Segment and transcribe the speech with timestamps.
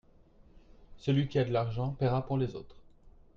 [0.97, 2.75] Celui qui a de l'argent paiera pour les autres.